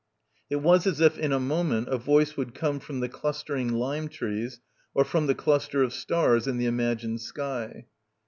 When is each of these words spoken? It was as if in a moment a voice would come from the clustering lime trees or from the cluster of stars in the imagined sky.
It 0.49 0.55
was 0.63 0.87
as 0.87 0.99
if 0.99 1.19
in 1.19 1.31
a 1.31 1.39
moment 1.39 1.87
a 1.89 1.97
voice 1.99 2.35
would 2.35 2.55
come 2.55 2.79
from 2.79 3.01
the 3.01 3.07
clustering 3.07 3.71
lime 3.71 4.07
trees 4.09 4.59
or 4.95 5.05
from 5.05 5.27
the 5.27 5.35
cluster 5.35 5.83
of 5.83 5.93
stars 5.93 6.47
in 6.47 6.57
the 6.57 6.65
imagined 6.65 7.21
sky. 7.21 7.85